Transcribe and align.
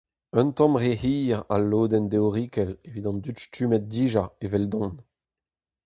Un 0.39 0.47
tamm 0.55 0.73
re 0.81 0.91
hir 1.03 1.31
al 1.53 1.63
lodenn 1.71 2.09
deorikel 2.11 2.71
evit 2.87 3.05
an 3.09 3.17
dud 3.23 3.37
stummet 3.43 3.83
dija 3.93 4.23
eveldon… 4.45 4.93